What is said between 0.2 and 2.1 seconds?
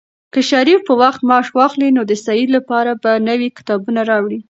که شریف په وخت معاش واخلي، نو